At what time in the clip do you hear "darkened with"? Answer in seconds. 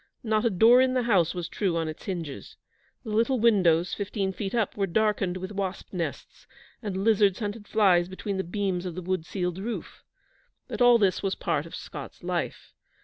4.87-5.51